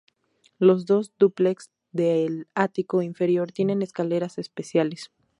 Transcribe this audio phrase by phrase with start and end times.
[0.57, 5.11] Los dos dúplex del ático inferior tienen escaleras especiales.